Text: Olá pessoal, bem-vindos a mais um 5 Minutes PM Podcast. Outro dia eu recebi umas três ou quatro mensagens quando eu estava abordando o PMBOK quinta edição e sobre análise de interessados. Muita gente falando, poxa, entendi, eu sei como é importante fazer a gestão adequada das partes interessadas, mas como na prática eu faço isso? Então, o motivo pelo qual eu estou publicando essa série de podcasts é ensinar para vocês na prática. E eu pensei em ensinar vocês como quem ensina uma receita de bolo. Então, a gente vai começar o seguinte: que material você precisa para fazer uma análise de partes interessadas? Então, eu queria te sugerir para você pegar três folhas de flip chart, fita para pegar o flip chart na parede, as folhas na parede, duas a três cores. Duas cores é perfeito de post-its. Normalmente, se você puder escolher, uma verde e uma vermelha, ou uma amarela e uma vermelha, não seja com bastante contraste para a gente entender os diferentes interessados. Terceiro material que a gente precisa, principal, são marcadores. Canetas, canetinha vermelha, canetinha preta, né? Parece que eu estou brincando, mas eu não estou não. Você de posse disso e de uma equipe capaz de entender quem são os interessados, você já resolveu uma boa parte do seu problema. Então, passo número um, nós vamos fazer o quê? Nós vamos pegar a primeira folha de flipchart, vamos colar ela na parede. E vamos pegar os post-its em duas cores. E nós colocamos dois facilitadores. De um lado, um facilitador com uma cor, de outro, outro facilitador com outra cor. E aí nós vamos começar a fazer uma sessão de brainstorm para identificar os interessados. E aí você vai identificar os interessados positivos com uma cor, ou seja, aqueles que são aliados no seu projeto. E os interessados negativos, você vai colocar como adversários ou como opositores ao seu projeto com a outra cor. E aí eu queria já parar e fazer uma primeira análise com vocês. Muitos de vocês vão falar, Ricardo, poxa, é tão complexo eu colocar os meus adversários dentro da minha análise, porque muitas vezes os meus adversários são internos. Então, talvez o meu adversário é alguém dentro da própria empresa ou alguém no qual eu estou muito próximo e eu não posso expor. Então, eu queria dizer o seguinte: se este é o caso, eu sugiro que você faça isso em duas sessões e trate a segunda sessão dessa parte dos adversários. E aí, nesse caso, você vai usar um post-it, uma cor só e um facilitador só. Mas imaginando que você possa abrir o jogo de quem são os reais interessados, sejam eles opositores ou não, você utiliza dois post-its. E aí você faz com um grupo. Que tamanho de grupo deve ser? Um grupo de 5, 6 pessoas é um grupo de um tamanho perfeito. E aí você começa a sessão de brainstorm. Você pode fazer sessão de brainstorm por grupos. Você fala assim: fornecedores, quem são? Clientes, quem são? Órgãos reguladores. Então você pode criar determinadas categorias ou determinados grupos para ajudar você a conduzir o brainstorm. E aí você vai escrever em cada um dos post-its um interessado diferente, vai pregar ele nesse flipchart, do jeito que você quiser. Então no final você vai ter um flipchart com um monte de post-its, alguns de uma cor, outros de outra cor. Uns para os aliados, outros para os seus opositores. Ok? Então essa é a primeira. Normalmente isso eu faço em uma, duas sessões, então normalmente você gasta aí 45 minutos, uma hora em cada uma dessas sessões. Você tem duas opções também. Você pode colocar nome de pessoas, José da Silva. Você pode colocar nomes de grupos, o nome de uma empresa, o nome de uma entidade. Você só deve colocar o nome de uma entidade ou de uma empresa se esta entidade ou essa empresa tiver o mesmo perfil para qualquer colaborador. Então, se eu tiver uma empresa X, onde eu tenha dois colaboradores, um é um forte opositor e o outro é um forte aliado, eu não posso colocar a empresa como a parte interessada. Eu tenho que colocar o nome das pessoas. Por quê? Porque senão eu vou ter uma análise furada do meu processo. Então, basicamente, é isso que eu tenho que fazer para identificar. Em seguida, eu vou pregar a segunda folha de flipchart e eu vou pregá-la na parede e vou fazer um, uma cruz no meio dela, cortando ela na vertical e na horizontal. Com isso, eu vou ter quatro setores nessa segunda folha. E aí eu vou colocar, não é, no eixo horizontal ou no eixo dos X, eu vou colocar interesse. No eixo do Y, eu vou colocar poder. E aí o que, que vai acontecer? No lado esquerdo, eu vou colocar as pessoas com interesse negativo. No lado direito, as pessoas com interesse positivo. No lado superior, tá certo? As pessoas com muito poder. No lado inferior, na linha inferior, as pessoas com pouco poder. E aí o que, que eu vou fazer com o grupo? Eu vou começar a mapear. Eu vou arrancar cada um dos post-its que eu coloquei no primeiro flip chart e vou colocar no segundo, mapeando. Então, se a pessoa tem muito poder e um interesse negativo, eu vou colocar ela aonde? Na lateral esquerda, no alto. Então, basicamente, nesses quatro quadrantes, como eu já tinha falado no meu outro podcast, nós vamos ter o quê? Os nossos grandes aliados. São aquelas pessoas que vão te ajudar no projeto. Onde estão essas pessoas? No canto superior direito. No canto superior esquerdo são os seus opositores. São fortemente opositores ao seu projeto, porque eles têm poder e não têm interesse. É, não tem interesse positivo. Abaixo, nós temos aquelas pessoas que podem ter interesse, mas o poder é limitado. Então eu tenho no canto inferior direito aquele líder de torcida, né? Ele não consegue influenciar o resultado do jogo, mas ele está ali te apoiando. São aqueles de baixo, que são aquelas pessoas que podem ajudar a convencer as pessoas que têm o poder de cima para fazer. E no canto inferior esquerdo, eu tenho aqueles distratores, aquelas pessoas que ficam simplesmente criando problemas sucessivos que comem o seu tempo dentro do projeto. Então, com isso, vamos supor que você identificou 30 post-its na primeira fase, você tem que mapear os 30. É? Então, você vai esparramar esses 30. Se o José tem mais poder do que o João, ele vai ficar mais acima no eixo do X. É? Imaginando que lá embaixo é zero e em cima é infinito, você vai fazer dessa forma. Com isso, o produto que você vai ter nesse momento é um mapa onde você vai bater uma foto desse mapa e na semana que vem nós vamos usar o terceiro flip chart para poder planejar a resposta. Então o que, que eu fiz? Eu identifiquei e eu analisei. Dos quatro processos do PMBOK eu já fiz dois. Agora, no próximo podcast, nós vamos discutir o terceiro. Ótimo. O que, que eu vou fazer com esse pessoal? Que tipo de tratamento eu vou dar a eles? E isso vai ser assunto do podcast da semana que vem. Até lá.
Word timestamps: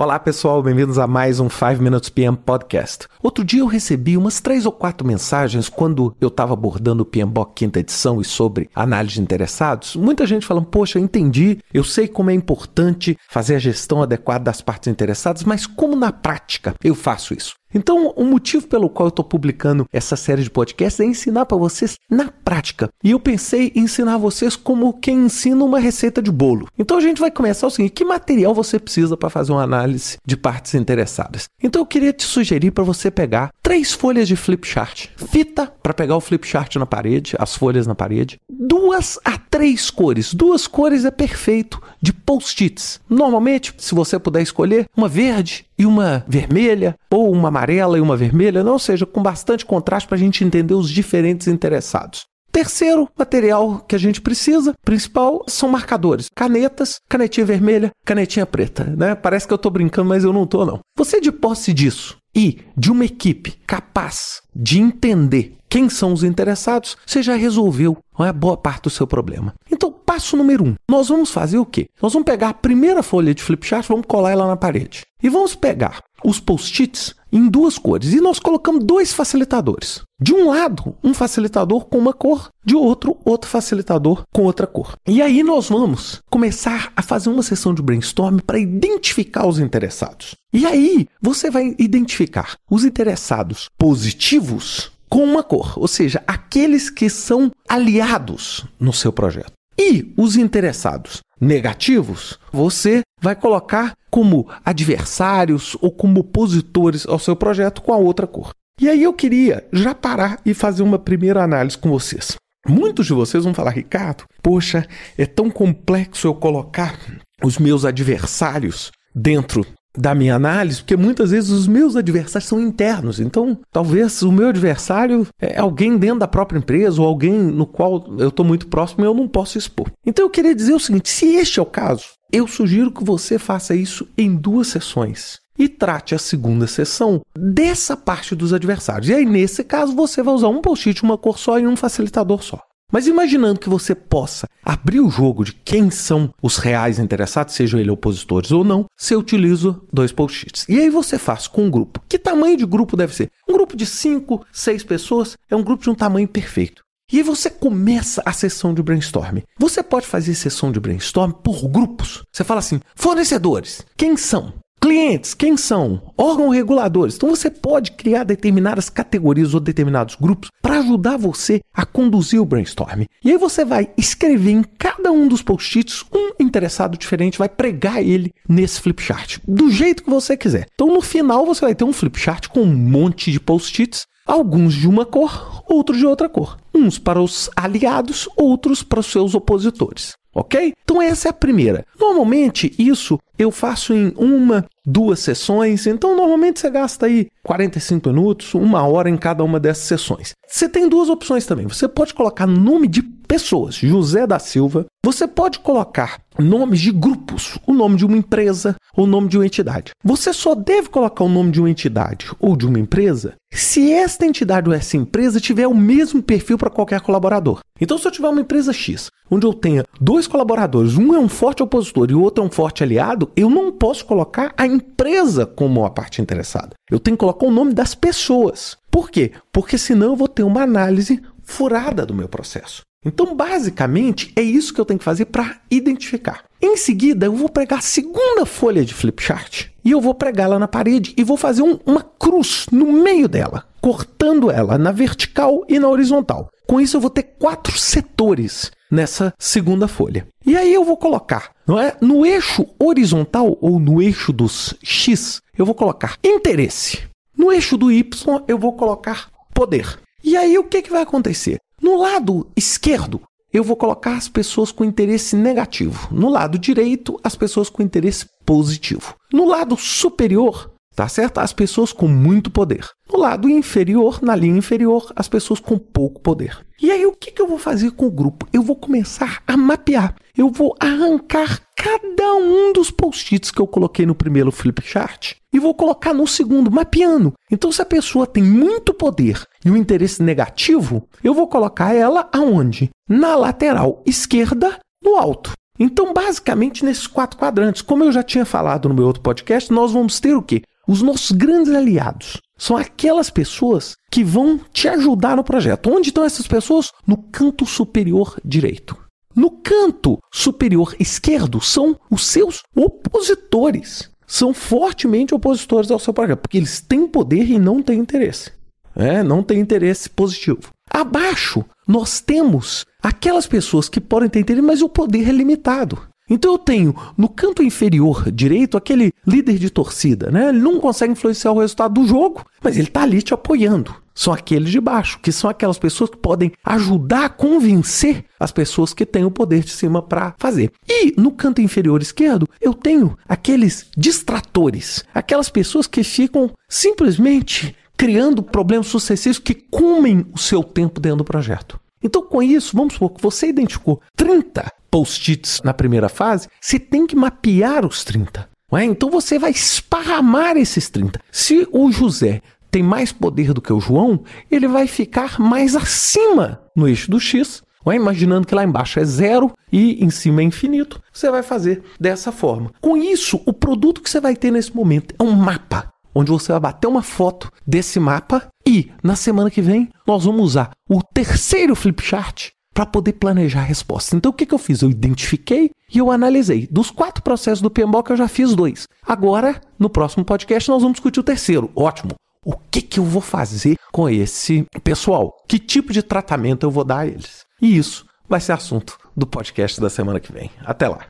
Olá 0.00 0.18
pessoal, 0.18 0.62
bem-vindos 0.62 0.98
a 0.98 1.06
mais 1.06 1.40
um 1.40 1.50
5 1.50 1.82
Minutes 1.82 2.08
PM 2.08 2.34
Podcast. 2.34 3.06
Outro 3.22 3.44
dia 3.44 3.60
eu 3.60 3.66
recebi 3.66 4.16
umas 4.16 4.40
três 4.40 4.64
ou 4.64 4.72
quatro 4.72 5.06
mensagens 5.06 5.68
quando 5.68 6.16
eu 6.18 6.28
estava 6.28 6.54
abordando 6.54 7.02
o 7.02 7.04
PMBOK 7.04 7.52
quinta 7.54 7.80
edição 7.80 8.18
e 8.18 8.24
sobre 8.24 8.70
análise 8.74 9.16
de 9.16 9.20
interessados. 9.20 9.96
Muita 9.96 10.24
gente 10.24 10.46
falando, 10.46 10.64
poxa, 10.64 10.98
entendi, 10.98 11.58
eu 11.74 11.84
sei 11.84 12.08
como 12.08 12.30
é 12.30 12.32
importante 12.32 13.14
fazer 13.28 13.56
a 13.56 13.58
gestão 13.58 14.02
adequada 14.02 14.44
das 14.44 14.62
partes 14.62 14.88
interessadas, 14.88 15.44
mas 15.44 15.66
como 15.66 15.94
na 15.94 16.10
prática 16.10 16.74
eu 16.82 16.94
faço 16.94 17.34
isso? 17.34 17.59
Então, 17.72 18.12
o 18.16 18.24
motivo 18.24 18.66
pelo 18.66 18.88
qual 18.88 19.06
eu 19.06 19.10
estou 19.10 19.24
publicando 19.24 19.86
essa 19.92 20.16
série 20.16 20.42
de 20.42 20.50
podcasts 20.50 21.00
é 21.00 21.04
ensinar 21.04 21.46
para 21.46 21.56
vocês 21.56 21.96
na 22.10 22.30
prática. 22.30 22.88
E 23.02 23.12
eu 23.12 23.20
pensei 23.20 23.72
em 23.74 23.82
ensinar 23.82 24.16
vocês 24.18 24.56
como 24.56 24.92
quem 24.94 25.24
ensina 25.26 25.64
uma 25.64 25.78
receita 25.78 26.20
de 26.20 26.30
bolo. 26.30 26.68
Então, 26.78 26.96
a 26.96 27.00
gente 27.00 27.20
vai 27.20 27.30
começar 27.30 27.66
o 27.66 27.70
seguinte: 27.70 27.92
que 27.92 28.04
material 28.04 28.54
você 28.54 28.78
precisa 28.78 29.16
para 29.16 29.30
fazer 29.30 29.52
uma 29.52 29.62
análise 29.62 30.18
de 30.24 30.36
partes 30.36 30.74
interessadas? 30.74 31.44
Então, 31.62 31.82
eu 31.82 31.86
queria 31.86 32.12
te 32.12 32.24
sugerir 32.24 32.70
para 32.72 32.84
você 32.84 33.10
pegar 33.10 33.50
três 33.62 33.92
folhas 33.92 34.26
de 34.26 34.36
flip 34.36 34.66
chart, 34.66 35.08
fita 35.16 35.72
para 35.82 35.94
pegar 35.94 36.16
o 36.16 36.20
flip 36.20 36.46
chart 36.46 36.74
na 36.76 36.86
parede, 36.86 37.36
as 37.38 37.54
folhas 37.54 37.86
na 37.86 37.94
parede, 37.94 38.40
duas 38.48 39.18
a 39.24 39.38
três 39.38 39.90
cores. 39.90 40.34
Duas 40.34 40.66
cores 40.66 41.04
é 41.04 41.10
perfeito 41.10 41.80
de 42.00 42.12
post-its. 42.12 43.00
Normalmente, 43.08 43.74
se 43.78 43.94
você 43.94 44.18
puder 44.18 44.42
escolher, 44.42 44.86
uma 44.96 45.08
verde 45.08 45.66
e 45.78 45.84
uma 45.84 46.24
vermelha, 46.26 46.94
ou 47.10 47.32
uma 47.32 47.48
amarela 47.48 47.98
e 47.98 48.00
uma 48.00 48.16
vermelha, 48.16 48.64
não 48.64 48.78
seja 48.78 49.06
com 49.06 49.22
bastante 49.22 49.66
contraste 49.66 50.08
para 50.08 50.16
a 50.16 50.20
gente 50.20 50.44
entender 50.44 50.74
os 50.74 50.90
diferentes 50.90 51.46
interessados. 51.46 52.24
Terceiro 52.52 53.08
material 53.16 53.78
que 53.86 53.94
a 53.94 53.98
gente 53.98 54.20
precisa, 54.20 54.74
principal, 54.84 55.44
são 55.46 55.68
marcadores. 55.68 56.28
Canetas, 56.34 56.96
canetinha 57.08 57.46
vermelha, 57.46 57.90
canetinha 58.04 58.44
preta, 58.44 58.84
né? 58.84 59.14
Parece 59.14 59.46
que 59.46 59.52
eu 59.52 59.56
estou 59.56 59.70
brincando, 59.70 60.08
mas 60.08 60.24
eu 60.24 60.32
não 60.32 60.42
estou 60.42 60.66
não. 60.66 60.80
Você 60.96 61.20
de 61.20 61.30
posse 61.30 61.72
disso 61.72 62.18
e 62.34 62.58
de 62.76 62.90
uma 62.90 63.04
equipe 63.04 63.52
capaz 63.66 64.42
de 64.54 64.80
entender 64.80 65.56
quem 65.68 65.88
são 65.88 66.12
os 66.12 66.24
interessados, 66.24 66.96
você 67.06 67.22
já 67.22 67.36
resolveu 67.36 67.96
uma 68.18 68.32
boa 68.32 68.56
parte 68.56 68.82
do 68.82 68.90
seu 68.90 69.06
problema. 69.06 69.54
Então, 69.70 69.89
passo 70.10 70.36
número 70.36 70.64
um, 70.64 70.74
nós 70.90 71.06
vamos 71.06 71.30
fazer 71.30 71.58
o 71.58 71.64
quê? 71.64 71.86
Nós 72.02 72.12
vamos 72.12 72.26
pegar 72.26 72.48
a 72.48 72.54
primeira 72.54 73.00
folha 73.00 73.32
de 73.32 73.44
flipchart, 73.44 73.86
vamos 73.86 74.06
colar 74.08 74.32
ela 74.32 74.44
na 74.44 74.56
parede. 74.56 75.02
E 75.22 75.28
vamos 75.28 75.54
pegar 75.54 76.02
os 76.24 76.40
post-its 76.40 77.14
em 77.30 77.48
duas 77.48 77.78
cores. 77.78 78.12
E 78.12 78.20
nós 78.20 78.40
colocamos 78.40 78.82
dois 78.82 79.12
facilitadores. 79.12 80.02
De 80.20 80.34
um 80.34 80.48
lado, 80.48 80.96
um 81.04 81.14
facilitador 81.14 81.84
com 81.84 81.96
uma 81.96 82.12
cor, 82.12 82.48
de 82.64 82.74
outro, 82.74 83.18
outro 83.24 83.48
facilitador 83.48 84.24
com 84.34 84.42
outra 84.42 84.66
cor. 84.66 84.96
E 85.06 85.22
aí 85.22 85.44
nós 85.44 85.68
vamos 85.68 86.20
começar 86.28 86.92
a 86.96 87.02
fazer 87.02 87.30
uma 87.30 87.44
sessão 87.44 87.72
de 87.72 87.80
brainstorm 87.80 88.38
para 88.44 88.58
identificar 88.58 89.46
os 89.46 89.60
interessados. 89.60 90.34
E 90.52 90.66
aí 90.66 91.06
você 91.22 91.52
vai 91.52 91.76
identificar 91.78 92.56
os 92.68 92.84
interessados 92.84 93.68
positivos 93.78 94.90
com 95.08 95.22
uma 95.22 95.44
cor, 95.44 95.74
ou 95.76 95.86
seja, 95.86 96.20
aqueles 96.26 96.90
que 96.90 97.08
são 97.08 97.52
aliados 97.68 98.64
no 98.78 98.92
seu 98.92 99.12
projeto. 99.12 99.59
E 99.82 100.12
os 100.14 100.36
interessados 100.36 101.22
negativos, 101.40 102.38
você 102.52 103.00
vai 103.18 103.34
colocar 103.34 103.94
como 104.10 104.46
adversários 104.62 105.74
ou 105.80 105.90
como 105.90 106.20
opositores 106.20 107.06
ao 107.06 107.18
seu 107.18 107.34
projeto 107.34 107.80
com 107.80 107.94
a 107.94 107.96
outra 107.96 108.26
cor. 108.26 108.50
E 108.78 108.90
aí 108.90 109.02
eu 109.02 109.14
queria 109.14 109.66
já 109.72 109.94
parar 109.94 110.38
e 110.44 110.52
fazer 110.52 110.82
uma 110.82 110.98
primeira 110.98 111.42
análise 111.42 111.78
com 111.78 111.88
vocês. 111.88 112.36
Muitos 112.68 113.06
de 113.06 113.14
vocês 113.14 113.42
vão 113.42 113.54
falar, 113.54 113.70
Ricardo, 113.70 114.24
poxa, 114.42 114.86
é 115.16 115.24
tão 115.24 115.50
complexo 115.50 116.26
eu 116.26 116.34
colocar 116.34 116.98
os 117.42 117.56
meus 117.56 117.86
adversários 117.86 118.92
dentro 119.14 119.66
da 119.96 120.14
minha 120.14 120.34
análise, 120.34 120.78
porque 120.78 120.96
muitas 120.96 121.30
vezes 121.30 121.50
os 121.50 121.66
meus 121.66 121.96
adversários 121.96 122.48
são 122.48 122.60
internos. 122.60 123.20
Então, 123.20 123.58
talvez 123.72 124.22
o 124.22 124.32
meu 124.32 124.48
adversário 124.48 125.26
é 125.40 125.58
alguém 125.58 125.96
dentro 125.96 126.20
da 126.20 126.28
própria 126.28 126.58
empresa 126.58 127.00
ou 127.00 127.06
alguém 127.06 127.32
no 127.32 127.66
qual 127.66 128.04
eu 128.18 128.28
estou 128.28 128.44
muito 128.44 128.68
próximo 128.68 129.04
e 129.04 129.06
eu 129.06 129.14
não 129.14 129.28
posso 129.28 129.58
expor. 129.58 129.90
Então, 130.06 130.24
eu 130.24 130.30
queria 130.30 130.54
dizer 130.54 130.74
o 130.74 130.80
seguinte: 130.80 131.08
se 131.08 131.26
este 131.36 131.58
é 131.58 131.62
o 131.62 131.66
caso, 131.66 132.04
eu 132.32 132.46
sugiro 132.46 132.92
que 132.92 133.04
você 133.04 133.38
faça 133.38 133.74
isso 133.74 134.06
em 134.16 134.34
duas 134.34 134.68
sessões 134.68 135.40
e 135.58 135.68
trate 135.68 136.14
a 136.14 136.18
segunda 136.18 136.66
sessão 136.66 137.20
dessa 137.36 137.94
parte 137.96 138.34
dos 138.34 138.54
adversários. 138.54 139.10
E 139.10 139.14
aí, 139.14 139.26
nesse 139.26 139.62
caso, 139.62 139.94
você 139.94 140.22
vai 140.22 140.32
usar 140.32 140.48
um 140.48 140.62
post-it, 140.62 141.02
uma 141.02 141.18
cor 141.18 141.38
só 141.38 141.58
e 141.58 141.66
um 141.66 141.76
facilitador 141.76 142.42
só. 142.42 142.62
Mas 142.90 143.06
imaginando 143.06 143.60
que 143.60 143.68
você 143.68 143.94
possa 143.94 144.48
abrir 144.64 145.00
o 145.00 145.10
jogo 145.10 145.44
de 145.44 145.52
quem 145.52 145.90
são 145.90 146.32
os 146.42 146.56
reais 146.56 146.98
interessados, 146.98 147.54
sejam 147.54 147.78
eles 147.78 147.92
opositores 147.92 148.50
ou 148.50 148.64
não, 148.64 148.86
você 148.96 149.14
utiliza 149.14 149.80
dois 149.92 150.12
post-its. 150.12 150.66
E 150.68 150.78
aí 150.78 150.90
você 150.90 151.18
faz 151.18 151.46
com 151.46 151.64
um 151.64 151.70
grupo. 151.70 152.02
Que 152.08 152.18
tamanho 152.18 152.56
de 152.56 152.66
grupo 152.66 152.96
deve 152.96 153.14
ser? 153.14 153.30
Um 153.48 153.52
grupo 153.52 153.76
de 153.76 153.86
5, 153.86 154.44
6 154.52 154.84
pessoas 154.84 155.36
é 155.48 155.56
um 155.56 155.62
grupo 155.62 155.82
de 155.82 155.90
um 155.90 155.94
tamanho 155.94 156.28
perfeito. 156.28 156.82
E 157.12 157.16
aí 157.16 157.22
você 157.24 157.50
começa 157.50 158.22
a 158.24 158.32
sessão 158.32 158.72
de 158.72 158.82
brainstorm. 158.82 159.38
Você 159.58 159.82
pode 159.82 160.06
fazer 160.06 160.34
sessão 160.34 160.70
de 160.70 160.78
brainstorm 160.78 161.32
por 161.32 161.68
grupos. 161.68 162.22
Você 162.32 162.44
fala 162.44 162.60
assim: 162.60 162.80
fornecedores, 162.94 163.84
quem 163.96 164.16
são? 164.16 164.52
Clientes, 164.80 165.34
quem 165.34 165.58
são? 165.58 166.00
Órgãos 166.16 166.54
reguladores. 166.54 167.14
Então 167.14 167.28
você 167.28 167.50
pode 167.50 167.92
criar 167.92 168.24
determinadas 168.24 168.88
categorias 168.88 169.52
ou 169.52 169.60
determinados 169.60 170.14
grupos 170.14 170.50
para 170.62 170.78
ajudar 170.78 171.18
você 171.18 171.60
a 171.74 171.84
conduzir 171.84 172.40
o 172.40 172.46
brainstorm. 172.46 173.02
E 173.22 173.30
aí 173.30 173.36
você 173.36 173.62
vai 173.62 173.90
escrever 173.98 174.52
em 174.52 174.62
cada 174.62 175.12
um 175.12 175.28
dos 175.28 175.42
post-its 175.42 176.02
um 176.10 176.30
interessado 176.42 176.96
diferente, 176.96 177.38
vai 177.38 177.48
pregar 177.48 178.02
ele 178.02 178.32
nesse 178.48 178.80
flipchart, 178.80 179.38
do 179.46 179.70
jeito 179.70 180.02
que 180.02 180.10
você 180.10 180.34
quiser. 180.34 180.66
Então 180.74 180.88
no 180.88 181.02
final 181.02 181.44
você 181.44 181.60
vai 181.60 181.74
ter 181.74 181.84
um 181.84 181.92
flipchart 181.92 182.48
com 182.48 182.62
um 182.62 182.74
monte 182.74 183.30
de 183.30 183.38
post-its, 183.38 184.06
alguns 184.26 184.72
de 184.72 184.88
uma 184.88 185.04
cor, 185.04 185.62
outros 185.68 185.98
de 185.98 186.06
outra 186.06 186.26
cor. 186.26 186.56
Uns 186.74 186.98
para 186.98 187.20
os 187.20 187.50
aliados, 187.54 188.26
outros 188.34 188.82
para 188.82 189.00
os 189.00 189.06
seus 189.06 189.34
opositores. 189.34 190.14
Ok? 190.32 190.72
Então 190.84 191.02
essa 191.02 191.28
é 191.28 191.30
a 191.30 191.34
primeira. 191.34 191.84
Normalmente 191.98 192.72
isso 192.78 193.18
eu 193.42 193.50
faço 193.50 193.94
em 193.94 194.12
uma, 194.16 194.66
duas 194.84 195.20
sessões, 195.20 195.86
então 195.86 196.16
normalmente 196.16 196.60
você 196.60 196.70
gasta 196.70 197.06
aí 197.06 197.28
45 197.42 198.08
minutos, 198.08 198.54
uma 198.54 198.86
hora 198.86 199.08
em 199.08 199.16
cada 199.16 199.42
uma 199.42 199.58
dessas 199.58 199.84
sessões. 199.84 200.34
Você 200.46 200.68
tem 200.68 200.88
duas 200.88 201.08
opções 201.08 201.46
também. 201.46 201.66
Você 201.66 201.88
pode 201.88 202.12
colocar 202.12 202.46
nome 202.46 202.86
de 202.86 203.02
pessoas, 203.30 203.76
José 203.76 204.26
da 204.26 204.40
Silva. 204.40 204.86
Você 205.04 205.26
pode 205.28 205.60
colocar 205.60 206.20
nomes 206.36 206.80
de 206.80 206.90
grupos, 206.90 207.58
o 207.64 207.72
nome 207.72 207.96
de 207.96 208.04
uma 208.04 208.16
empresa, 208.16 208.74
o 208.96 209.06
nome 209.06 209.28
de 209.28 209.38
uma 209.38 209.46
entidade. 209.46 209.92
Você 210.04 210.32
só 210.32 210.54
deve 210.54 210.88
colocar 210.88 211.22
o 211.22 211.28
nome 211.28 211.52
de 211.52 211.60
uma 211.60 211.70
entidade 211.70 212.30
ou 212.40 212.56
de 212.56 212.66
uma 212.66 212.78
empresa 212.78 213.34
se 213.52 213.92
esta 213.92 214.26
entidade 214.26 214.68
ou 214.68 214.74
essa 214.74 214.96
empresa 214.96 215.40
tiver 215.40 215.66
o 215.66 215.74
mesmo 215.74 216.22
perfil 216.22 216.58
para 216.58 216.70
qualquer 216.70 217.00
colaborador. 217.00 217.60
Então, 217.80 217.96
se 217.98 218.06
eu 218.06 218.10
tiver 218.10 218.28
uma 218.28 218.40
empresa 218.40 218.72
X, 218.72 219.10
onde 219.30 219.46
eu 219.46 219.54
tenha 219.54 219.84
dois 220.00 220.26
colaboradores, 220.26 220.96
um 220.96 221.14
é 221.14 221.18
um 221.18 221.28
forte 221.28 221.62
opositor 221.62 222.08
e 222.10 222.14
o 222.14 222.20
outro 222.20 222.44
é 222.44 222.46
um 222.46 222.50
forte 222.50 222.82
aliado, 222.82 223.29
eu 223.36 223.50
não 223.50 223.72
posso 223.72 224.04
colocar 224.04 224.52
a 224.56 224.66
empresa 224.66 225.46
como 225.46 225.84
a 225.84 225.90
parte 225.90 226.20
interessada. 226.20 226.74
Eu 226.90 227.00
tenho 227.00 227.16
que 227.16 227.20
colocar 227.20 227.46
o 227.46 227.50
nome 227.50 227.72
das 227.72 227.94
pessoas. 227.94 228.76
Por 228.90 229.10
quê? 229.10 229.32
Porque 229.52 229.78
senão 229.78 230.08
eu 230.08 230.16
vou 230.16 230.28
ter 230.28 230.42
uma 230.42 230.62
análise 230.62 231.22
furada 231.42 232.06
do 232.06 232.14
meu 232.14 232.28
processo. 232.28 232.82
Então, 233.04 233.34
basicamente, 233.34 234.30
é 234.36 234.42
isso 234.42 234.74
que 234.74 234.80
eu 234.80 234.84
tenho 234.84 234.98
que 234.98 235.04
fazer 235.04 235.24
para 235.26 235.58
identificar. 235.70 236.44
Em 236.60 236.76
seguida, 236.76 237.26
eu 237.26 237.34
vou 237.34 237.48
pregar 237.48 237.78
a 237.78 237.82
segunda 237.82 238.44
folha 238.44 238.84
de 238.84 238.92
flipchart 238.92 239.68
e 239.82 239.90
eu 239.90 240.00
vou 240.00 240.14
pregá-la 240.14 240.58
na 240.58 240.68
parede 240.68 241.14
e 241.16 241.24
vou 241.24 241.38
fazer 241.38 241.62
um, 241.62 241.78
uma 241.86 242.02
cruz 242.02 242.66
no 242.70 242.92
meio 242.92 243.26
dela, 243.26 243.64
cortando 243.80 244.50
ela 244.50 244.76
na 244.76 244.92
vertical 244.92 245.64
e 245.66 245.78
na 245.78 245.88
horizontal. 245.88 246.50
Com 246.66 246.78
isso, 246.78 246.98
eu 246.98 247.00
vou 247.00 247.08
ter 247.08 247.22
quatro 247.22 247.78
setores 247.78 248.70
nessa 248.90 249.32
segunda 249.38 249.86
folha. 249.86 250.26
E 250.44 250.56
aí 250.56 250.72
eu 250.72 250.84
vou 250.84 250.96
colocar, 250.96 251.50
não 251.66 251.78
é, 251.78 251.96
no 252.00 252.26
eixo 252.26 252.66
horizontal 252.78 253.56
ou 253.60 253.78
no 253.78 254.02
eixo 254.02 254.32
dos 254.32 254.74
X, 254.82 255.40
eu 255.56 255.64
vou 255.64 255.74
colocar 255.74 256.16
interesse. 256.24 257.02
No 257.36 257.52
eixo 257.52 257.76
do 257.76 257.90
Y, 257.90 258.42
eu 258.48 258.58
vou 258.58 258.72
colocar 258.72 259.30
poder. 259.54 259.98
E 260.22 260.36
aí 260.36 260.58
o 260.58 260.64
que, 260.64 260.82
que 260.82 260.90
vai 260.90 261.02
acontecer? 261.02 261.58
No 261.80 261.96
lado 261.96 262.46
esquerdo, 262.56 263.22
eu 263.52 263.64
vou 263.64 263.76
colocar 263.76 264.16
as 264.16 264.28
pessoas 264.28 264.70
com 264.70 264.84
interesse 264.84 265.34
negativo. 265.34 266.08
No 266.12 266.28
lado 266.28 266.58
direito, 266.58 267.18
as 267.24 267.34
pessoas 267.34 267.68
com 267.68 267.82
interesse 267.82 268.26
positivo. 268.44 269.14
No 269.32 269.44
lado 269.46 269.76
superior, 269.76 270.70
tá 270.94 271.08
certo? 271.08 271.38
As 271.38 271.52
pessoas 271.52 271.92
com 271.92 272.06
muito 272.06 272.50
poder. 272.50 272.86
No 273.12 273.18
lado 273.18 273.48
inferior, 273.48 274.22
na 274.22 274.36
linha 274.36 274.58
inferior, 274.58 275.12
as 275.16 275.28
pessoas 275.28 275.58
com 275.58 275.76
pouco 275.76 276.20
poder. 276.20 276.64
E 276.80 276.92
aí 276.92 277.04
o 277.04 277.12
que, 277.12 277.32
que 277.32 277.42
eu 277.42 277.48
vou 277.48 277.58
fazer 277.58 277.90
com 277.90 278.06
o 278.06 278.10
grupo? 278.10 278.46
Eu 278.52 278.62
vou 278.62 278.76
começar 278.76 279.42
a 279.48 279.56
mapear. 279.56 280.14
Eu 280.36 280.48
vou 280.48 280.76
arrancar 280.78 281.60
cada 281.76 282.34
um 282.34 282.72
dos 282.72 282.90
post-its 282.90 283.50
que 283.50 283.60
eu 283.60 283.66
coloquei 283.66 284.06
no 284.06 284.14
primeiro 284.14 284.52
flip 284.52 284.80
chart 284.82 285.34
e 285.52 285.58
vou 285.58 285.74
colocar 285.74 286.14
no 286.14 286.24
segundo, 286.24 286.70
mapeando. 286.70 287.32
Então, 287.50 287.72
se 287.72 287.82
a 287.82 287.86
pessoa 287.86 288.28
tem 288.28 288.44
muito 288.44 288.94
poder 288.94 289.42
e 289.64 289.70
um 289.70 289.76
interesse 289.76 290.22
negativo, 290.22 291.08
eu 291.24 291.34
vou 291.34 291.48
colocar 291.48 291.92
ela 291.92 292.28
aonde? 292.32 292.90
Na 293.08 293.34
lateral 293.34 294.02
esquerda, 294.06 294.78
no 295.02 295.16
alto. 295.16 295.52
Então, 295.82 296.12
basicamente, 296.12 296.84
nesses 296.84 297.06
quatro 297.06 297.38
quadrantes, 297.38 297.80
como 297.80 298.04
eu 298.04 298.12
já 298.12 298.22
tinha 298.22 298.44
falado 298.44 298.88
no 298.88 298.94
meu 298.94 299.06
outro 299.06 299.22
podcast, 299.22 299.72
nós 299.72 299.92
vamos 299.92 300.20
ter 300.20 300.34
o 300.34 300.42
quê? 300.42 300.62
Os 300.90 301.02
nossos 301.02 301.30
grandes 301.30 301.72
aliados. 301.72 302.38
São 302.58 302.76
aquelas 302.76 303.30
pessoas 303.30 303.94
que 304.10 304.24
vão 304.24 304.58
te 304.72 304.88
ajudar 304.88 305.36
no 305.36 305.44
projeto. 305.44 305.88
Onde 305.88 306.08
estão 306.08 306.24
essas 306.24 306.48
pessoas? 306.48 306.90
No 307.06 307.16
canto 307.16 307.64
superior 307.64 308.36
direito. 308.44 308.96
No 309.32 309.52
canto 309.52 310.18
superior 310.34 310.96
esquerdo 310.98 311.60
são 311.60 311.96
os 312.10 312.26
seus 312.26 312.62
opositores. 312.74 314.10
São 314.26 314.52
fortemente 314.52 315.32
opositores 315.32 315.92
ao 315.92 316.00
seu 316.00 316.12
projeto, 316.12 316.40
porque 316.40 316.58
eles 316.58 316.80
têm 316.80 317.06
poder 317.06 317.48
e 317.48 317.56
não 317.56 317.80
têm 317.80 318.00
interesse. 318.00 318.50
É, 318.96 319.22
não 319.22 319.44
tem 319.44 319.60
interesse 319.60 320.10
positivo. 320.10 320.70
Abaixo, 320.90 321.64
nós 321.86 322.20
temos 322.20 322.84
aquelas 323.00 323.46
pessoas 323.46 323.88
que 323.88 324.00
podem 324.00 324.28
ter 324.28 324.40
interesse, 324.40 324.66
mas 324.66 324.82
o 324.82 324.88
poder 324.88 325.28
é 325.28 325.32
limitado. 325.32 326.09
Então 326.30 326.52
eu 326.52 326.58
tenho 326.58 326.94
no 327.18 327.28
canto 327.28 327.60
inferior 327.60 328.30
direito 328.30 328.76
aquele 328.76 329.12
líder 329.26 329.58
de 329.58 329.68
torcida, 329.68 330.30
né? 330.30 330.50
Ele 330.50 330.60
não 330.60 330.78
consegue 330.78 331.12
influenciar 331.12 331.50
o 331.50 331.58
resultado 331.58 332.00
do 332.00 332.06
jogo, 332.06 332.44
mas 332.62 332.76
ele 332.76 332.86
está 332.86 333.02
ali 333.02 333.20
te 333.20 333.34
apoiando. 333.34 333.92
São 334.14 334.32
aqueles 334.32 334.70
de 334.70 334.80
baixo, 334.80 335.18
que 335.20 335.32
são 335.32 335.50
aquelas 335.50 335.78
pessoas 335.78 336.10
que 336.10 336.16
podem 336.16 336.52
ajudar 336.64 337.24
a 337.24 337.28
convencer 337.28 338.24
as 338.38 338.52
pessoas 338.52 338.92
que 338.92 339.06
têm 339.06 339.24
o 339.24 339.30
poder 339.30 339.64
de 339.64 339.70
cima 339.70 340.00
para 340.00 340.34
fazer. 340.38 340.70
E 340.88 341.14
no 341.20 341.32
canto 341.32 341.60
inferior 341.60 342.00
esquerdo, 342.00 342.46
eu 342.60 342.74
tenho 342.74 343.16
aqueles 343.28 343.86
distratores, 343.96 345.04
aquelas 345.12 345.48
pessoas 345.48 345.86
que 345.86 346.04
ficam 346.04 346.50
simplesmente 346.68 347.74
criando 347.96 348.42
problemas 348.42 348.86
sucessivos 348.86 349.38
que 349.38 349.54
comem 349.54 350.24
o 350.32 350.38
seu 350.38 350.62
tempo 350.62 351.00
dentro 351.00 351.18
do 351.18 351.24
projeto. 351.24 351.80
Então, 352.02 352.22
com 352.22 352.42
isso, 352.42 352.76
vamos 352.76 352.94
supor 352.94 353.10
que 353.10 353.22
você 353.22 353.48
identificou 353.48 354.00
30 354.16 354.79
post-its 354.90 355.60
na 355.62 355.72
primeira 355.72 356.08
fase, 356.08 356.48
você 356.60 356.78
tem 356.78 357.06
que 357.06 357.16
mapear 357.16 357.86
os 357.86 358.04
30. 358.04 358.48
É? 358.72 358.84
Então, 358.84 359.10
você 359.10 359.38
vai 359.38 359.50
esparramar 359.50 360.56
esses 360.56 360.88
30. 360.88 361.20
Se 361.30 361.66
o 361.72 361.90
José 361.90 362.40
tem 362.70 362.82
mais 362.82 363.10
poder 363.12 363.52
do 363.52 363.60
que 363.60 363.72
o 363.72 363.80
João, 363.80 364.22
ele 364.50 364.68
vai 364.68 364.86
ficar 364.86 365.40
mais 365.40 365.74
acima 365.74 366.60
no 366.76 366.86
eixo 366.86 367.10
do 367.10 367.18
X. 367.18 367.62
É? 367.86 367.94
Imaginando 367.94 368.46
que 368.46 368.54
lá 368.54 368.62
embaixo 368.62 369.00
é 369.00 369.04
zero 369.04 369.52
e 369.72 370.04
em 370.04 370.10
cima 370.10 370.40
é 370.40 370.44
infinito, 370.44 371.02
você 371.12 371.30
vai 371.30 371.42
fazer 371.42 371.82
dessa 371.98 372.30
forma. 372.30 372.70
Com 372.80 372.96
isso, 372.96 373.40
o 373.46 373.52
produto 373.52 374.00
que 374.00 374.10
você 374.10 374.20
vai 374.20 374.36
ter 374.36 374.50
nesse 374.50 374.74
momento 374.74 375.14
é 375.18 375.22
um 375.22 375.32
mapa 375.32 375.90
onde 376.14 376.30
você 376.30 376.52
vai 376.52 376.60
bater 376.60 376.86
uma 376.86 377.02
foto 377.02 377.50
desse 377.66 378.00
mapa 378.00 378.48
e 378.66 378.90
na 379.02 379.16
semana 379.16 379.50
que 379.50 379.62
vem 379.62 379.88
nós 380.06 380.24
vamos 380.24 380.42
usar 380.42 380.70
o 380.88 381.00
terceiro 381.02 381.74
flip 381.74 382.02
chart 382.02 382.50
para 382.80 382.86
poder 382.86 383.12
planejar 383.12 383.60
a 383.60 383.64
resposta. 383.64 384.16
Então 384.16 384.30
o 384.30 384.32
que, 384.32 384.46
que 384.46 384.54
eu 384.54 384.58
fiz? 384.58 384.80
Eu 384.80 384.88
identifiquei 384.88 385.70
e 385.92 385.98
eu 385.98 386.10
analisei. 386.10 386.66
Dos 386.70 386.90
quatro 386.90 387.22
processos 387.22 387.60
do 387.60 387.70
PMBOK 387.70 388.08
eu 388.08 388.16
já 388.16 388.26
fiz 388.26 388.54
dois. 388.54 388.88
Agora, 389.06 389.60
no 389.78 389.90
próximo 389.90 390.24
podcast, 390.24 390.66
nós 390.70 390.80
vamos 390.80 390.94
discutir 390.94 391.20
o 391.20 391.22
terceiro. 391.22 391.70
Ótimo. 391.76 392.12
O 392.42 392.56
que, 392.56 392.80
que 392.80 392.98
eu 392.98 393.04
vou 393.04 393.20
fazer 393.20 393.76
com 393.92 394.08
esse 394.08 394.64
pessoal? 394.82 395.36
Que 395.46 395.58
tipo 395.58 395.92
de 395.92 396.02
tratamento 396.02 396.64
eu 396.64 396.70
vou 396.70 396.82
dar 396.82 397.00
a 397.00 397.06
eles? 397.06 397.44
E 397.60 397.76
isso 397.76 398.06
vai 398.26 398.40
ser 398.40 398.52
assunto 398.52 398.96
do 399.14 399.26
podcast 399.26 399.78
da 399.78 399.90
semana 399.90 400.18
que 400.18 400.32
vem. 400.32 400.50
Até 400.64 400.88
lá. 400.88 401.04